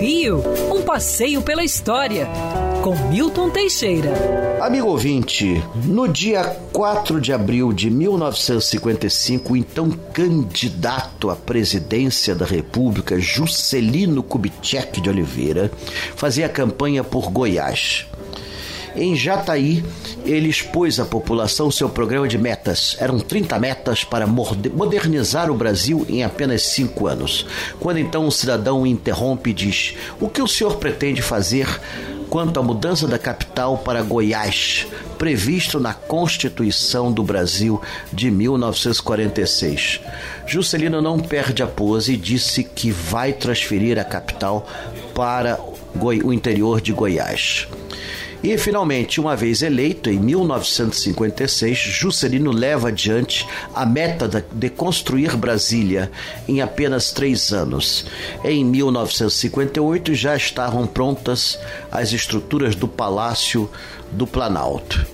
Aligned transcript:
Rio, 0.00 0.42
um 0.74 0.82
passeio 0.82 1.42
pela 1.42 1.62
história, 1.62 2.26
com 2.82 2.96
Milton 3.08 3.50
Teixeira. 3.50 4.10
Amigo 4.60 4.88
ouvinte, 4.88 5.62
no 5.84 6.08
dia 6.08 6.44
4 6.72 7.20
de 7.20 7.32
abril 7.32 7.72
de 7.72 7.88
1955, 7.88 9.52
o 9.52 9.56
então 9.56 9.90
candidato 10.12 11.30
à 11.30 11.36
presidência 11.36 12.34
da 12.34 12.44
República, 12.44 13.20
Juscelino 13.20 14.24
Kubitschek 14.24 15.00
de 15.00 15.08
Oliveira, 15.08 15.70
fazia 16.16 16.48
campanha 16.48 17.04
por 17.04 17.30
Goiás. 17.30 18.06
Em 18.94 19.16
Jataí, 19.16 19.82
ele 20.24 20.48
expôs 20.48 21.00
à 21.00 21.04
população 21.04 21.70
seu 21.70 21.88
programa 21.88 22.28
de 22.28 22.36
metas. 22.36 22.94
Eram 22.98 23.18
30 23.18 23.58
metas 23.58 24.04
para 24.04 24.26
modernizar 24.26 25.50
o 25.50 25.54
Brasil 25.54 26.04
em 26.08 26.22
apenas 26.22 26.62
cinco 26.62 27.06
anos. 27.06 27.46
Quando 27.80 27.98
então 27.98 28.26
um 28.26 28.30
cidadão 28.30 28.86
interrompe 28.86 29.50
e 29.50 29.54
diz: 29.54 29.94
O 30.20 30.28
que 30.28 30.42
o 30.42 30.48
senhor 30.48 30.76
pretende 30.76 31.22
fazer 31.22 31.66
quanto 32.32 32.58
à 32.58 32.62
mudança 32.62 33.06
da 33.06 33.18
capital 33.18 33.76
para 33.76 34.02
Goiás, 34.02 34.86
previsto 35.18 35.78
na 35.78 35.92
Constituição 35.92 37.12
do 37.12 37.22
Brasil 37.22 37.78
de 38.10 38.30
1946. 38.30 40.00
Juscelino 40.46 41.02
não 41.02 41.18
perde 41.18 41.62
a 41.62 41.66
pose 41.66 42.14
e 42.14 42.16
disse 42.16 42.64
que 42.64 42.90
vai 42.90 43.34
transferir 43.34 43.98
a 43.98 44.04
capital 44.04 44.66
para 45.14 45.60
o 45.94 46.32
interior 46.32 46.80
de 46.80 46.92
Goiás. 46.92 47.68
E, 48.42 48.58
finalmente, 48.58 49.20
uma 49.20 49.36
vez 49.36 49.62
eleito, 49.62 50.10
em 50.10 50.18
1956, 50.18 51.78
Juscelino 51.78 52.50
leva 52.50 52.88
adiante 52.88 53.46
a 53.72 53.86
meta 53.86 54.44
de 54.52 54.68
construir 54.68 55.36
Brasília 55.36 56.10
em 56.48 56.60
apenas 56.60 57.12
três 57.12 57.52
anos. 57.52 58.04
Em 58.44 58.64
1958 58.64 60.14
já 60.14 60.34
estavam 60.34 60.86
prontas 60.88 61.56
as 61.90 62.12
estruturas 62.12 62.74
do 62.74 62.88
Palácio 62.88 63.70
do 64.10 64.26
Planalto. 64.26 65.06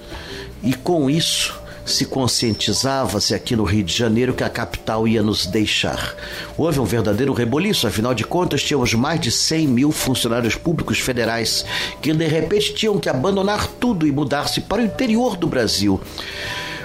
E 0.63 0.73
com 0.73 1.11
isso, 1.11 1.58
se 1.89 2.05
conscientizava-se 2.05 3.35
aqui 3.35 3.57
no 3.57 3.65
Rio 3.65 3.83
de 3.83 3.93
Janeiro 3.93 4.35
que 4.35 4.45
a 4.45 4.49
capital 4.49 5.09
ia 5.09 5.23
nos 5.23 5.47
deixar. 5.47 6.15
Houve 6.57 6.81
um 6.81 6.85
verdadeiro 6.85 7.33
reboliço, 7.33 7.87
afinal 7.87 8.15
de 8.15 8.25
contas, 8.25 8.63
tínhamos 8.63 8.95
mais 8.95 9.21
de 9.21 9.31
100 9.31 9.69
mil 9.69 9.93
funcionários 9.93 10.55
públicos 10.55 10.99
federais 10.99 11.65
que 12.01 12.13
de 12.13 12.27
repente 12.27 12.75
tinham 12.75 12.99
que 12.99 13.09
abandonar 13.09 13.67
tudo 13.67 14.07
e 14.07 14.13
mudar-se 14.13 14.61
para 14.61 14.83
o 14.83 14.85
interior 14.85 15.37
do 15.37 15.47
Brasil. 15.47 16.01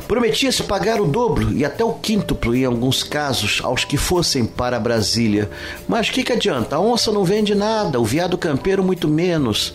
Prometia-se 0.08 0.64
pagar 0.64 1.00
o 1.00 1.06
dobro 1.06 1.54
e 1.54 1.64
até 1.66 1.84
o 1.84 1.94
quíntuplo 1.94 2.56
em 2.56 2.66
alguns 2.66 3.04
casos 3.04 3.62
aos 3.64 3.86
que 3.86 3.98
fossem 3.98 4.46
para 4.46 4.80
Brasília. 4.80 5.50
Mas 5.88 6.10
que, 6.10 6.24
que 6.24 6.34
adianta? 6.34 6.76
A 6.76 6.80
onça 6.80 7.12
não 7.12 7.24
vende 7.24 7.54
nada, 7.56 8.00
o 8.00 8.06
viado 8.06 8.38
campeiro 8.38 8.84
muito 8.84 9.08
menos. 9.08 9.74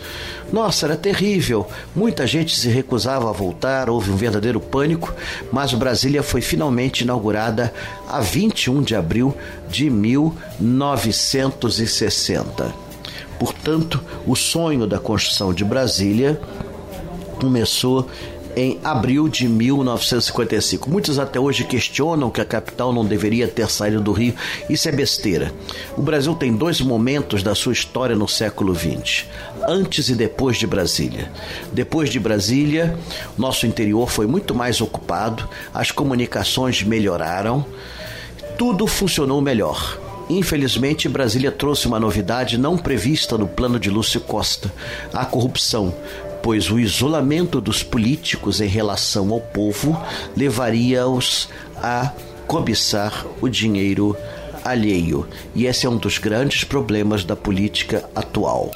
Nossa, 0.51 0.87
era 0.87 0.95
terrível. 0.95 1.67
Muita 1.95 2.25
gente 2.25 2.57
se 2.57 2.69
recusava 2.69 3.29
a 3.29 3.33
voltar, 3.33 3.87
houve 3.89 4.09
um 4.11 4.15
verdadeiro 4.15 4.59
pânico, 4.59 5.13
mas 5.51 5.73
Brasília 5.73 6.23
foi 6.23 6.41
finalmente 6.41 7.01
inaugurada 7.01 7.71
a 8.07 8.19
21 8.19 8.81
de 8.81 8.95
abril 8.95 9.35
de 9.69 9.87
1960. 9.89 12.73
Portanto, 13.39 14.03
o 14.25 14.35
sonho 14.35 14.87
da 14.87 14.99
construção 14.99 15.53
de 15.53 15.63
Brasília 15.63 16.41
começou 17.39 18.09
em 18.55 18.79
abril 18.83 19.27
de 19.27 19.47
1955. 19.47 20.89
Muitos 20.89 21.19
até 21.19 21.39
hoje 21.39 21.63
questionam 21.63 22.29
que 22.29 22.41
a 22.41 22.45
capital 22.45 22.91
não 22.91 23.05
deveria 23.05 23.47
ter 23.47 23.69
saído 23.69 24.01
do 24.01 24.11
Rio. 24.11 24.33
Isso 24.69 24.87
é 24.89 24.91
besteira. 24.91 25.53
O 25.97 26.01
Brasil 26.01 26.33
tem 26.35 26.55
dois 26.55 26.81
momentos 26.81 27.43
da 27.43 27.55
sua 27.55 27.73
história 27.73 28.15
no 28.15 28.27
século 28.27 28.75
XX: 28.75 29.25
antes 29.67 30.09
e 30.09 30.15
depois 30.15 30.57
de 30.57 30.67
Brasília. 30.67 31.31
Depois 31.71 32.09
de 32.09 32.19
Brasília, 32.19 32.97
nosso 33.37 33.65
interior 33.65 34.09
foi 34.09 34.27
muito 34.27 34.53
mais 34.55 34.81
ocupado, 34.81 35.47
as 35.73 35.91
comunicações 35.91 36.83
melhoraram, 36.83 37.65
tudo 38.57 38.87
funcionou 38.87 39.41
melhor. 39.41 39.97
Infelizmente, 40.29 41.09
Brasília 41.09 41.51
trouxe 41.51 41.87
uma 41.87 41.99
novidade 41.99 42.55
não 42.55 42.77
prevista 42.77 43.35
no 43.35 43.47
plano 43.47 43.79
de 43.79 43.89
Lúcio 43.89 44.21
Costa: 44.21 44.71
a 45.11 45.25
corrupção 45.25 45.93
pois 46.41 46.69
o 46.69 46.79
isolamento 46.79 47.59
dos 47.61 47.83
políticos 47.83 48.61
em 48.61 48.67
relação 48.67 49.31
ao 49.31 49.39
povo 49.39 49.99
levaria-os 50.35 51.49
a 51.81 52.11
cobiçar 52.47 53.25
o 53.41 53.47
dinheiro 53.47 54.15
alheio. 54.63 55.27
E 55.55 55.65
esse 55.65 55.85
é 55.85 55.89
um 55.89 55.97
dos 55.97 56.17
grandes 56.17 56.63
problemas 56.63 57.23
da 57.23 57.35
política 57.35 58.09
atual. 58.15 58.71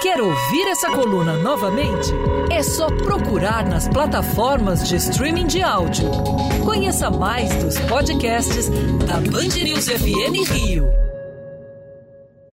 Quer 0.00 0.18
ouvir 0.20 0.66
essa 0.68 0.90
coluna 0.90 1.34
novamente? 1.34 2.10
É 2.50 2.62
só 2.62 2.86
procurar 2.86 3.66
nas 3.66 3.86
plataformas 3.86 4.88
de 4.88 4.96
streaming 4.96 5.46
de 5.46 5.62
áudio. 5.62 6.10
Conheça 6.64 7.10
mais 7.10 7.54
dos 7.62 7.78
podcasts 7.80 8.70
da 9.06 9.16
Band 9.16 9.62
News 9.62 9.88
FM 9.88 10.50
Rio. 10.50 11.09